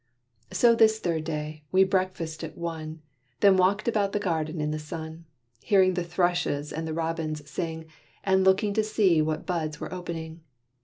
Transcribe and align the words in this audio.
So 0.51 0.73
this 0.73 0.97
third 0.99 1.25
day, 1.25 1.63
we 1.71 1.83
breakfasted 1.83 2.49
at 2.53 2.57
one: 2.57 3.03
Then 3.41 3.55
walked 3.55 3.87
about 3.87 4.13
the 4.13 4.19
garden 4.19 4.59
in 4.59 4.71
the 4.71 4.79
sun, 4.79 5.25
Hearing 5.61 5.93
the 5.93 6.03
thrushes 6.03 6.73
and 6.73 6.87
the 6.87 6.93
robins 6.95 7.47
sing, 7.47 7.85
And 8.23 8.43
looking 8.43 8.73
to 8.73 8.83
see 8.83 9.21
what 9.21 9.45
buds 9.45 9.79
were 9.79 9.93
opening. 9.93 10.41